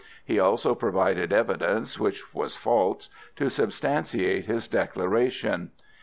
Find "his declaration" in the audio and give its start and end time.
4.47-5.69